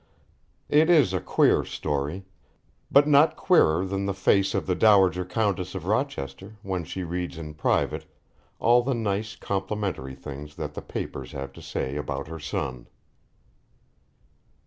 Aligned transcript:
It 0.67 0.89
is 0.89 1.13
a 1.13 1.21
queer 1.21 1.63
story, 1.63 2.25
but 2.89 3.07
not 3.07 3.35
queerer 3.35 3.85
than 3.85 4.07
the 4.07 4.15
face 4.15 4.55
of 4.55 4.65
the 4.65 4.73
Dowager 4.73 5.23
Countess 5.23 5.75
of 5.75 5.85
Rochester 5.85 6.55
when 6.63 6.83
she 6.85 7.03
reads 7.03 7.37
in 7.37 7.53
private 7.53 8.05
all 8.57 8.81
the 8.81 8.95
nice 8.95 9.35
complimentary 9.35 10.15
things 10.15 10.55
that 10.55 10.73
the 10.73 10.81
papers 10.81 11.33
have 11.33 11.53
to 11.53 11.61
say 11.61 11.97
about 11.97 12.27
her 12.29 12.39
son. 12.39 12.87